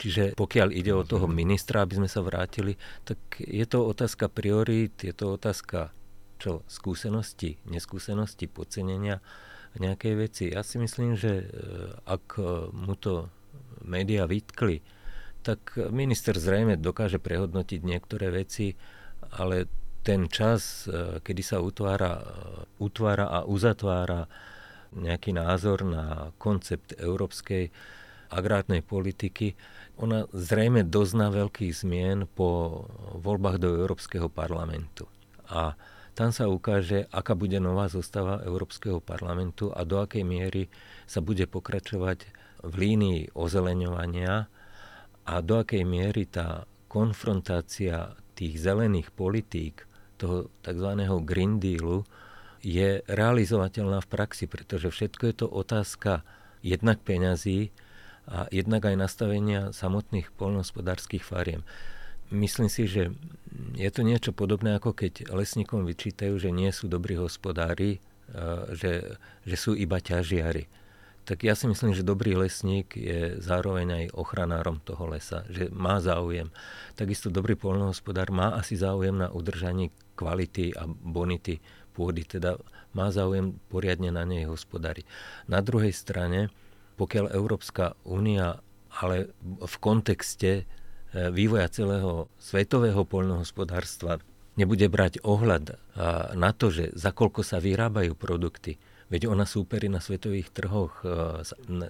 [0.00, 5.04] Čiže pokiaľ ide o toho ministra, aby sme sa vrátili, tak je to otázka priorít,
[5.04, 5.92] je to otázka
[6.42, 9.22] čo skúsenosti, neskúsenosti, podcenenia
[9.78, 10.44] nejakej veci.
[10.50, 11.46] Ja si myslím, že e,
[12.02, 12.42] ak
[12.74, 13.30] mu to
[13.86, 14.82] médiá vytkli,
[15.46, 18.74] tak minister zrejme dokáže prehodnotiť niektoré veci,
[19.38, 19.70] ale
[20.02, 22.22] ten čas, e, kedy sa utvára, e,
[22.82, 24.26] utvára a uzatvára
[24.92, 27.70] nejaký názor na koncept európskej
[28.32, 29.54] agrárnej politiky,
[29.96, 32.82] ona zrejme dozná veľkých zmien po
[33.20, 35.06] voľbách do Európskeho parlamentu.
[35.52, 35.76] A
[36.12, 40.68] tam sa ukáže, aká bude nová zostava Európskeho parlamentu a do akej miery
[41.08, 42.28] sa bude pokračovať
[42.62, 44.46] v línii ozeleňovania
[45.24, 49.88] a do akej miery tá konfrontácia tých zelených politík,
[50.20, 50.88] toho tzv.
[51.24, 52.04] Green Dealu,
[52.62, 56.22] je realizovateľná v praxi, pretože všetko je to otázka
[56.62, 57.74] jednak peňazí
[58.30, 61.66] a jednak aj nastavenia samotných poľnohospodárskych fariem
[62.32, 63.12] myslím si, že
[63.76, 68.00] je to niečo podobné, ako keď lesníkom vyčítajú, že nie sú dobrí hospodári,
[68.72, 70.66] že, že sú iba ťažiari.
[71.22, 76.02] Tak ja si myslím, že dobrý lesník je zároveň aj ochranárom toho lesa, že má
[76.02, 76.50] záujem.
[76.98, 81.62] Takisto dobrý polnohospodár má asi záujem na udržaní kvality a bonity
[81.94, 82.58] pôdy, teda
[82.96, 85.06] má záujem poriadne na nej hospodári.
[85.46, 86.50] Na druhej strane,
[86.98, 88.58] pokiaľ Európska únia
[88.92, 90.68] ale v kontexte
[91.12, 94.20] vývoja celého svetového poľnohospodárstva
[94.56, 95.76] nebude brať ohľad
[96.36, 98.76] na to, že za koľko sa vyrábajú produkty,
[99.12, 101.04] veď ona súperi na svetových trhoch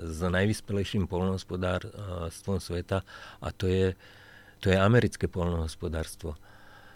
[0.03, 3.07] s najvyspelejším poľnohospodárstvom sveta
[3.43, 3.95] a to je,
[4.59, 6.39] to je americké poľnohospodárstvo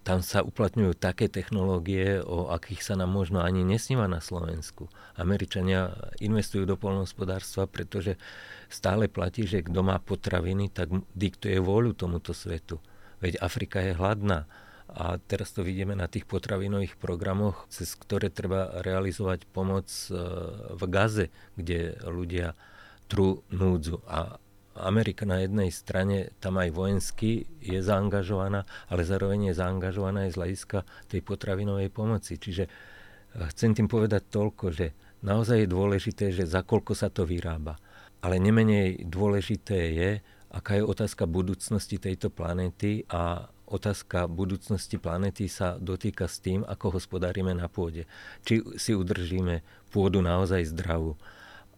[0.06, 4.86] tam sa uplatňujú také technológie, o akých sa nám možno ani nesníva na Slovensku.
[5.18, 5.90] Američania
[6.22, 8.14] investujú do polnohospodárstva, pretože
[8.70, 12.78] stále platí, že kto má potraviny, tak diktuje vôľu tomuto svetu.
[13.18, 14.46] Veď Afrika je hladná.
[14.86, 20.14] A teraz to vidíme na tých potravinových programoch, cez ktoré treba realizovať pomoc e,
[20.78, 22.54] v Gaze, kde ľudia
[23.10, 23.98] trú núdzu.
[24.06, 24.38] A
[24.82, 30.38] Amerika na jednej strane tam aj vojensky je zaangažovaná, ale zároveň je zaangažovaná aj z
[30.38, 32.36] hľadiska tej potravinovej pomoci.
[32.36, 34.92] Čiže eh, chcem tým povedať toľko, že
[35.24, 37.80] naozaj je dôležité, že za koľko sa to vyrába.
[38.20, 40.10] Ale nemenej dôležité je,
[40.50, 46.96] aká je otázka budúcnosti tejto planéty a otázka budúcnosti planety sa dotýka s tým, ako
[46.96, 48.06] hospodárime na pôde.
[48.46, 49.60] Či si udržíme
[49.90, 51.18] pôdu naozaj zdravú.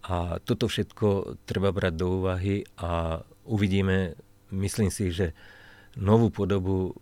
[0.06, 4.14] A toto všetko treba brať do úvahy a uvidíme,
[4.54, 5.34] myslím si, že
[5.98, 6.94] novú podobu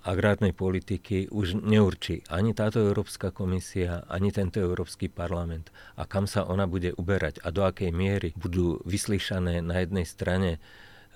[0.00, 5.68] agrárnej politiky už neurčí ani táto Európska komisia, ani tento Európsky parlament.
[6.00, 10.56] A kam sa ona bude uberať a do akej miery budú vyslyšané na jednej strane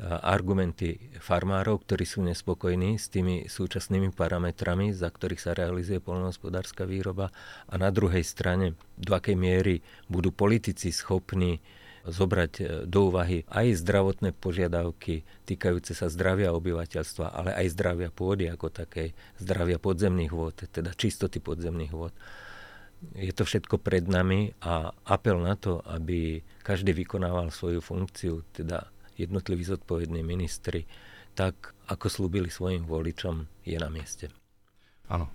[0.02, 7.30] argumenty farmárov, ktorí sú nespokojní s tými súčasnými parametrami, za ktorých sa realizuje polnohospodárska výroba
[7.70, 11.62] a na druhej strane, do akej miery budú politici schopní
[12.04, 18.50] zobrať e, do úvahy aj zdravotné požiadavky týkajúce sa zdravia obyvateľstva, ale aj zdravia pôdy
[18.50, 22.12] ako takej, zdravia podzemných vôd, teda čistoty podzemných vôd.
[23.16, 28.88] Je to všetko pred nami a apel na to, aby každý vykonával svoju funkciu, teda
[29.16, 30.86] jednotliví zodpovední ministri,
[31.34, 34.30] tak ako slúbili svojim voličom, je na mieste.
[35.10, 35.28] Áno,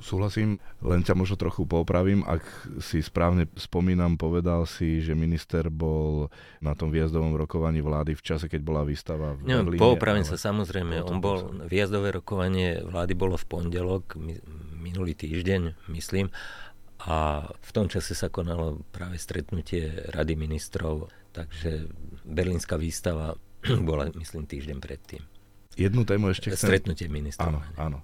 [0.00, 2.24] súhlasím, len ťa možno trochu popravím.
[2.26, 2.42] Ak
[2.82, 8.50] si správne spomínam, povedal si, že minister bol na tom výjazdovom rokovaní vlády v čase,
[8.50, 9.80] keď bola výstava v no, Berlíne.
[9.80, 10.32] Poopravím ale...
[10.32, 11.04] sa samozrejme.
[11.04, 14.16] On bol, výjazdové rokovanie vlády bolo v pondelok,
[14.74, 16.32] minulý týždeň, myslím.
[17.00, 21.88] A v tom čase sa konalo práve stretnutie Rady ministrov, takže
[22.24, 23.34] berlínska výstava
[23.88, 25.22] bola, myslím, týždeň predtým.
[25.78, 26.76] Jednu tému ešte chcem...
[26.76, 27.56] Stretnutie ministrov.
[27.56, 27.98] Áno, áno.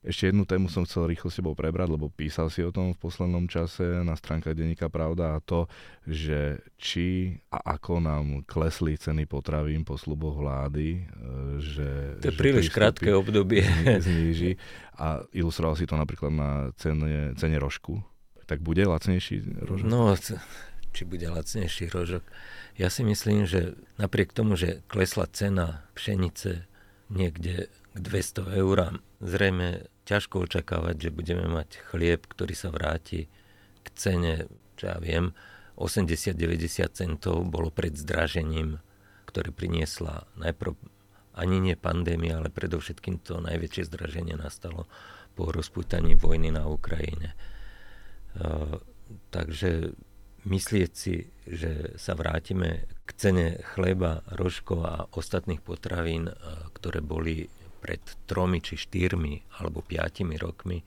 [0.00, 3.00] Ešte jednu tému som chcel rýchlo s tebou prebrať, lebo písal si o tom v
[3.04, 5.68] poslednom čase na stránkach Denníka Pravda a to,
[6.08, 11.88] že či a ako nám klesli ceny potravín po sluboch vlády, e, že...
[12.24, 13.60] To je príliš krátke obdobie.
[14.08, 14.56] Zníži.
[14.96, 18.00] A ilustroval si to napríklad na cene, cene rožku.
[18.48, 19.84] Tak bude lacnejší rožok?
[19.84, 20.16] No,
[20.90, 22.24] či bude lacnejší rožok.
[22.74, 26.66] Ja si myslím, že napriek tomu, že klesla cena pšenice
[27.10, 33.26] niekde k 200 eurám, zrejme ťažko očakávať, že budeme mať chlieb, ktorý sa vráti
[33.82, 34.46] k cene,
[34.78, 35.34] čo ja viem,
[35.80, 36.36] 80-90
[36.92, 38.78] centov bolo pred zdražením,
[39.24, 40.76] ktoré priniesla najprv
[41.34, 44.90] ani nie pandémia, ale predovšetkým to najväčšie zdraženie nastalo
[45.38, 47.32] po rozputaní vojny na Ukrajine.
[48.34, 48.82] Uh,
[49.30, 49.94] takže
[50.46, 56.32] myslieť si, že sa vrátime k cene chleba, rožkov a ostatných potravín,
[56.76, 57.50] ktoré boli
[57.80, 60.84] pred tromi či štyrmi alebo piatimi rokmi,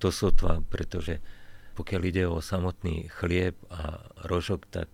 [0.00, 1.20] to sotva, pretože
[1.74, 4.90] pokiaľ ide o samotný chlieb a rožok, tak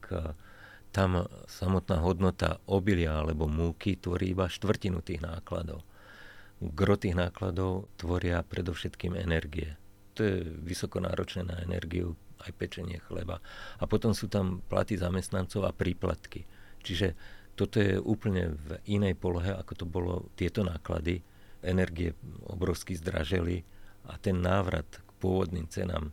[0.90, 5.86] tam samotná hodnota obilia alebo múky tvorí iba štvrtinu tých nákladov.
[6.60, 9.78] Gro tých nákladov tvoria predovšetkým energie.
[10.18, 13.38] To je vysoko náročné na energiu, aj pečenie chleba.
[13.78, 16.44] A potom sú tam platy zamestnancov a príplatky.
[16.80, 17.12] Čiže
[17.58, 21.20] toto je úplne v inej polohe, ako to bolo tieto náklady.
[21.60, 22.16] Energie
[22.48, 23.60] obrovsky zdraželi
[24.08, 26.08] a ten návrat k pôvodným cenám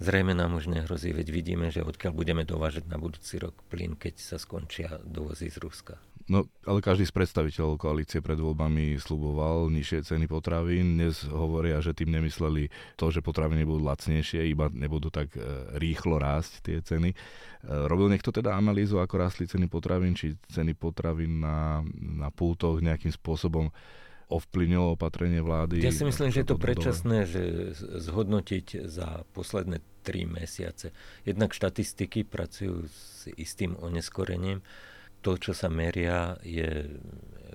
[0.00, 4.18] zrejme nám už nehrozí, veď vidíme, že odkiaľ budeme dovážať na budúci rok plyn, keď
[4.18, 6.09] sa skončia dovozy z Ruska.
[6.28, 11.00] No, ale každý z predstaviteľov koalície pred voľbami sluboval nižšie ceny potravín.
[11.00, 12.68] Dnes hovoria, že tým nemysleli
[13.00, 15.40] to, že potraviny budú lacnejšie, iba nebudú tak e,
[15.80, 17.10] rýchlo rásť tie ceny.
[17.10, 17.16] E,
[17.88, 23.10] robil niekto teda analýzu, ako rástli ceny potravín, či ceny potravín na, na pútoch nejakým
[23.16, 23.72] spôsobom
[24.30, 25.82] ovplyvnilo opatrenie vlády?
[25.82, 27.42] Ja si myslím, že je to predčasné, že
[27.74, 30.94] zhodnotiť za posledné tri mesiace.
[31.26, 34.62] Jednak štatistiky pracujú s istým oneskorením
[35.20, 36.88] to, čo sa meria, je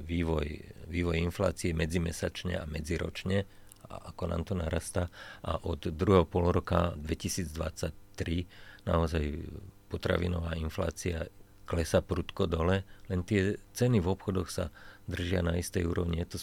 [0.02, 0.48] vývoj,
[0.90, 3.46] vývoj inflácie medzimesačne a medziročne,
[3.86, 5.14] a ako nám to narastá.
[5.46, 9.24] A od druhého pol roka 2023 naozaj
[9.90, 11.30] potravinová inflácia
[11.66, 14.70] klesa prudko dole, len tie ceny v obchodoch sa
[15.06, 16.22] držia na istej úrovni.
[16.26, 16.38] Je to,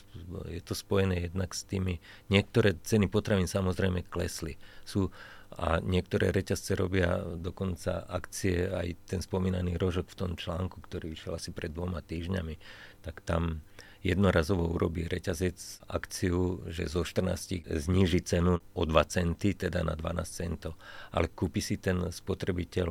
[0.48, 1.98] je to spojené jednak s tými...
[2.31, 4.59] Niektoré ceny potravín samozrejme klesli.
[4.87, 5.11] Sú
[5.53, 11.37] a niektoré reťazce robia dokonca akcie, aj ten spomínaný rožok v tom článku, ktorý vyšiel
[11.37, 12.57] asi pred dvoma týždňami,
[13.05, 13.61] tak tam
[14.01, 20.25] jednorazovo urobí reťazec akciu, že zo 14 zníži cenu o 2 centy, teda na 12
[20.25, 20.75] centov.
[21.12, 22.88] Ale kúpi si ten spotrebiteľ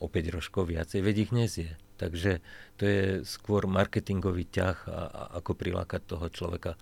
[0.00, 1.70] o 5 rožkov viacej, veď ich nezie.
[1.94, 2.42] Takže
[2.74, 6.74] to je skôr marketingový ťah, a, a ako prilákať toho človeka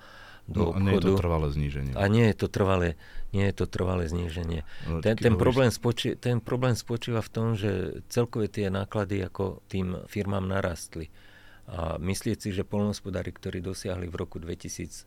[0.48, 0.82] do no, obchodu.
[0.82, 1.92] A nie je to trvalé zníženie.
[1.94, 2.88] A nie je to trvalé,
[3.30, 4.60] nie je to trvalé zníženie.
[4.88, 9.62] No, ten, ten, problém spočí, ten problém spočíva v tom, že celkové tie náklady ako
[9.70, 11.14] tým firmám narastli.
[11.70, 15.06] A myslieť si, že polnospodári, ktorí dosiahli v roku 2022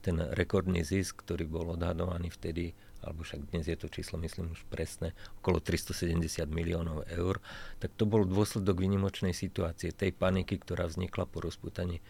[0.00, 2.72] ten rekordný zisk, ktorý bol odhadovaný vtedy
[3.02, 7.38] alebo však dnes je to číslo, myslím už presné, okolo 370 miliónov eur,
[7.78, 12.04] tak to bol dôsledok vynimočnej situácie, tej paniky, ktorá vznikla po rozputaní e,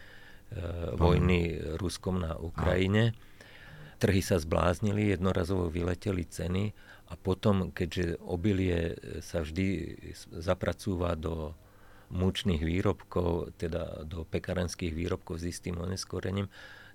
[0.97, 3.13] vojny Ruskom na Ukrajine.
[3.99, 6.71] Trhy sa zbláznili, jednorazovo vyleteli ceny
[7.11, 9.97] a potom, keďže obilie sa vždy
[10.39, 11.51] zapracúva do
[12.09, 16.49] múčných výrobkov, teda do pekarenských výrobkov s istým oneskorením,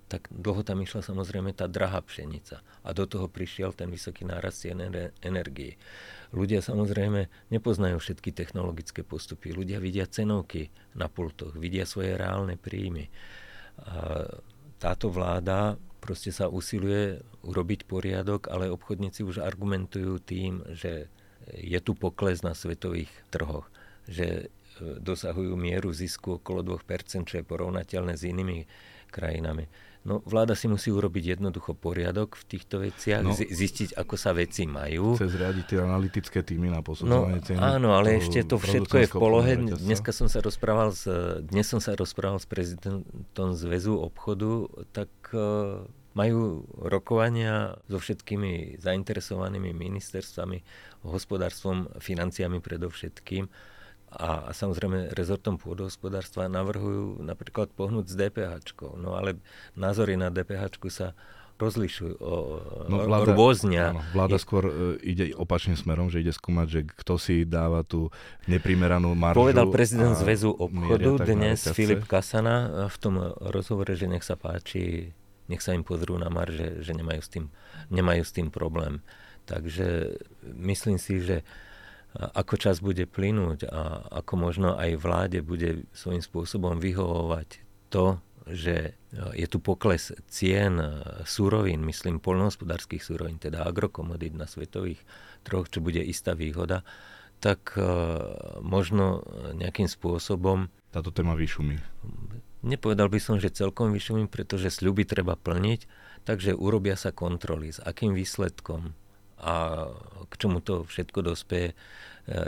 [0.05, 2.61] tak dlho tam išla samozrejme tá drahá pšenica.
[2.85, 4.77] A do toho prišiel ten vysoký nárast cien
[5.25, 5.81] energie.
[6.29, 9.49] Ľudia samozrejme nepoznajú všetky technologické postupy.
[9.49, 13.09] Ľudia vidia cenovky na pultoch, vidia svoje reálne príjmy.
[14.77, 21.09] Táto vláda proste sa usiluje urobiť poriadok, ale obchodníci už argumentujú tým, že
[21.49, 23.69] je tu pokles na svetových trhoch,
[24.09, 24.45] že e,
[24.97, 28.65] dosahujú mieru zisku okolo 2%, čo je porovnateľné s inými
[29.13, 29.69] krajinami.
[30.05, 34.69] No, vláda si musí urobiť jednoducho poriadok v týchto veciach, no, zistiť, ako sa veci
[34.69, 35.17] majú.
[35.17, 37.57] Chce zriadiť tie analytické týmy na posudzovanie no, ceny.
[37.57, 39.57] Áno, ale ešte to všetko je v polohe.
[39.57, 41.09] Dneska som sa rozprával s,
[41.41, 45.81] dnes som sa rozprával s prezidentom Zväzu obchodu, tak uh,
[46.13, 50.61] majú rokovania so všetkými zainteresovanými ministerstvami,
[51.01, 53.49] hospodárstvom, financiami predovšetkým
[54.15, 58.55] a, samozrejme rezortom pôdohospodárstva navrhujú napríklad pohnúť s DPH.
[58.95, 59.39] No ale
[59.75, 61.11] názory na DPH sa
[61.55, 62.35] rozlišujú, o,
[62.91, 63.95] no, vláda, rôznia.
[63.95, 68.11] Áno, vláda skôr uh, ide opačným smerom, že ide skúmať, že kto si dáva tú
[68.51, 69.39] neprimeranú maržu.
[69.39, 75.15] Povedal prezident Zväzu obchodu dnes Filip Kasana v tom rozhovore, že nech sa páči,
[75.47, 77.47] nech sa im pozrú na marže, že nemajú s tým,
[77.87, 78.99] nemajú s tým problém.
[79.47, 81.74] Takže myslím si, že uh,
[82.15, 87.59] ako čas bude plynúť a ako možno aj vláde bude svojím spôsobom vyhovovať
[87.91, 90.87] to, že e, je tu pokles cien e,
[91.25, 95.01] súrovín, myslím polnohospodárských súrovín, teda agrokomodít na svetových
[95.41, 96.85] troch, čo bude istá výhoda,
[97.41, 97.83] tak e,
[98.61, 99.25] možno
[99.57, 100.69] nejakým spôsobom...
[100.93, 101.75] Táto téma vyšumí.
[102.65, 105.85] Nepovedal by som, že celkom vyšumí, pretože sľuby treba plniť,
[106.23, 107.75] takže urobia sa kontroly.
[107.75, 108.95] S akým výsledkom?
[109.39, 109.85] A
[110.29, 111.75] k čomu to všetko dospeje, e,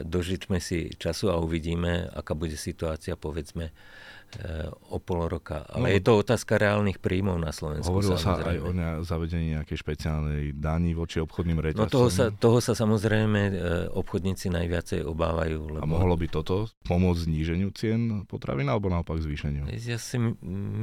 [0.03, 3.71] dožičme si času a uvidíme, aká bude situácia, povedzme,
[4.91, 5.65] o pol roka.
[5.71, 7.89] Ale no, je to otázka reálnych príjmov na Slovensku.
[7.89, 8.71] Hovorilo sa aj o
[9.07, 11.87] zavedení nejakej špeciálnej daní voči obchodným reťazcom.
[11.87, 13.53] No toho sa, toho sa samozrejme eh,
[13.89, 15.79] obchodníci najviacej obávajú.
[15.79, 15.83] Lebo...
[15.83, 19.71] A mohlo by toto pomôcť zníženiu cien potravín alebo naopak zvýšeniu?
[19.73, 20.19] Ja si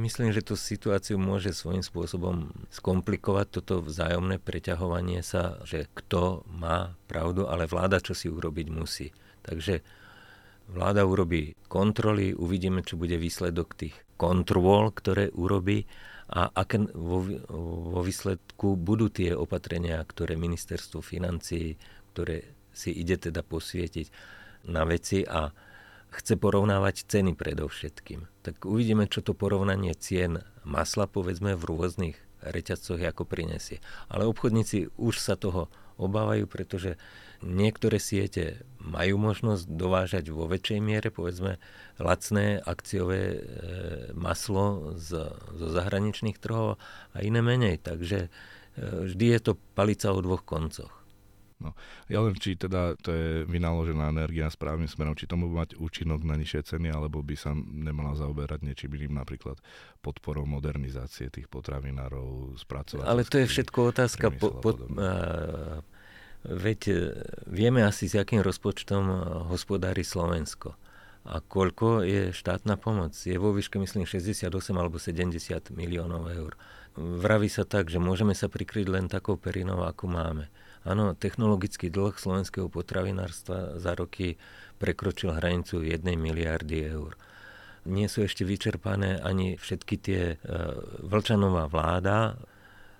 [0.03, 6.97] myslím, že tú situáciu môže svojím spôsobom skomplikovať toto vzájomné preťahovanie sa, že kto má
[7.05, 9.13] pravdu, ale vláda čo si urobiť musí.
[9.45, 9.85] Takže
[10.65, 15.85] Vláda urobí kontroly, uvidíme, čo bude výsledok tých kontrol, ktoré urobí
[16.25, 17.21] a aké vo,
[17.93, 21.77] vo výsledku budú tie opatrenia, ktoré ministerstvo financií,
[22.13, 24.09] ktoré si ide teda posvietiť
[24.65, 25.53] na veci a
[26.09, 28.25] chce porovnávať ceny predovšetkým.
[28.41, 33.83] Tak uvidíme, čo to porovnanie cien masla, povedzme, v rôznych reťazcoch ako prinesie.
[34.09, 35.69] Ale obchodníci už sa toho
[36.01, 36.97] obávajú, pretože
[37.43, 41.57] Niektoré siete majú možnosť dovážať vo väčšej miere, povedzme,
[41.97, 43.39] lacné akciové e,
[44.13, 46.77] maslo z, zo zahraničných trhov
[47.11, 47.81] a iné menej.
[47.81, 48.29] Takže e,
[48.79, 51.05] vždy je to palica o dvoch koncoch.
[51.55, 51.71] No,
[52.11, 56.35] ja len či teda to je vynaložená energia správnym smerom, či tomu mať účinok na
[56.35, 59.55] nižšie ceny, alebo by sa nemala zaoberať niečím iným, napríklad
[60.03, 63.07] podporou modernizácie tých potravinárov, spracovať.
[63.07, 64.75] Ale to je všetko otázka po, po,
[66.45, 66.93] Veď e,
[67.49, 69.17] vieme asi, s akým rozpočtom e,
[69.49, 70.77] hospodári Slovensko.
[71.25, 73.17] A koľko je štátna pomoc?
[73.17, 76.53] Je vo výške, myslím, 68 alebo 70 miliónov eur.
[76.95, 80.53] Vraví sa tak, že môžeme sa prikryť len takou perinou, ako máme.
[80.85, 84.37] Áno, technologický dlh slovenského potravinárstva za roky
[84.77, 87.17] prekročil hranicu 1 miliardy eur.
[87.89, 90.21] Nie sú ešte vyčerpané ani všetky tie...
[90.37, 90.55] E,
[91.01, 92.37] Vlčanová vláda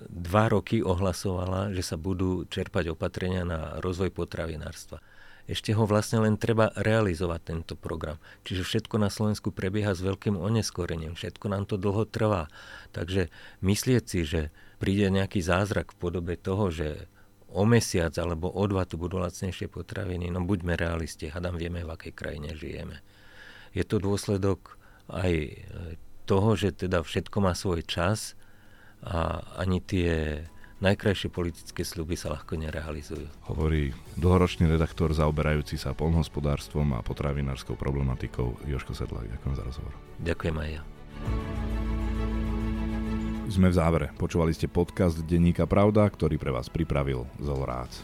[0.02, 5.00] dva roky ohlasovala, že sa budú čerpať opatrenia na rozvoj potravinárstva.
[5.46, 8.18] Ešte ho vlastne len treba realizovať tento program.
[8.50, 12.50] Čiže všetko na Slovensku prebieha s veľkým oneskorením, všetko nám to dlho trvá.
[12.98, 13.30] Takže
[13.62, 14.42] myslieť si, že
[14.82, 17.06] príde nejaký zázrak v podobe toho, že
[17.56, 21.94] o mesiac alebo o dva tu budú lacnejšie potraviny, no buďme realisti, hadam vieme, v
[21.94, 23.00] akej krajine žijeme.
[23.72, 24.82] Je to dôsledok
[25.14, 25.62] aj
[26.26, 28.34] toho, že teda všetko má svoj čas,
[29.06, 30.42] a ani tie
[30.84, 33.26] najkrajšie politické sľuby sa ľahko nerealizujú.
[33.48, 39.30] Hovorí dlhoročný redaktor zaoberajúci sa polnohospodárstvom a potravinárskou problematikou Joško Sedlák.
[39.40, 39.94] Ďakujem za rozhovor.
[40.20, 40.82] Ďakujem aj ja.
[43.46, 44.08] Sme v závere.
[44.18, 48.02] Počúvali ste podcast Denníka Pravda, ktorý pre vás pripravil Zol Rác.